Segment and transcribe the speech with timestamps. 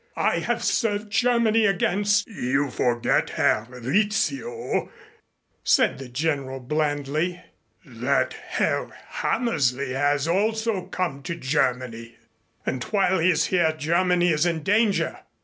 [0.17, 4.89] I have served Germany against" "You forget, Herr Rizzio,"
[5.63, 7.39] said the General blandly,
[7.85, 12.17] "that Herr Hammersley has also come to Germany."
[12.65, 15.19] "And while he is here Germany is in danger.